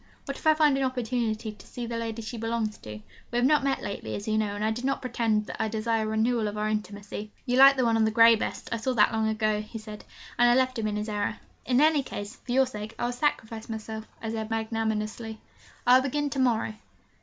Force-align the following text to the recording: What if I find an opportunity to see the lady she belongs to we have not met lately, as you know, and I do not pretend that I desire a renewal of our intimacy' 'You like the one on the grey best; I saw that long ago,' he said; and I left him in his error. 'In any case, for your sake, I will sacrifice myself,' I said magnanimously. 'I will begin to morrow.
What 0.25 0.35
if 0.35 0.47
I 0.47 0.55
find 0.55 0.75
an 0.79 0.83
opportunity 0.83 1.51
to 1.51 1.67
see 1.67 1.85
the 1.85 1.95
lady 1.95 2.23
she 2.23 2.35
belongs 2.35 2.75
to 2.79 2.99
we 3.29 3.37
have 3.37 3.45
not 3.45 3.63
met 3.63 3.83
lately, 3.83 4.15
as 4.15 4.27
you 4.27 4.35
know, 4.35 4.55
and 4.55 4.65
I 4.65 4.71
do 4.71 4.81
not 4.81 4.99
pretend 4.99 5.45
that 5.45 5.61
I 5.61 5.67
desire 5.67 6.05
a 6.05 6.07
renewal 6.07 6.47
of 6.47 6.57
our 6.57 6.67
intimacy' 6.67 7.29
'You 7.45 7.57
like 7.57 7.75
the 7.77 7.85
one 7.85 7.95
on 7.95 8.03
the 8.05 8.09
grey 8.09 8.35
best; 8.35 8.67
I 8.71 8.77
saw 8.77 8.93
that 8.93 9.13
long 9.13 9.27
ago,' 9.29 9.61
he 9.61 9.77
said; 9.77 10.03
and 10.39 10.49
I 10.49 10.55
left 10.55 10.79
him 10.79 10.87
in 10.87 10.95
his 10.95 11.07
error. 11.07 11.37
'In 11.67 11.79
any 11.79 12.01
case, 12.01 12.35
for 12.37 12.51
your 12.51 12.65
sake, 12.65 12.95
I 12.97 13.05
will 13.05 13.11
sacrifice 13.11 13.69
myself,' 13.69 14.07
I 14.23 14.31
said 14.31 14.49
magnanimously. 14.49 15.39
'I 15.85 15.95
will 15.97 16.01
begin 16.05 16.31
to 16.31 16.39
morrow. 16.39 16.73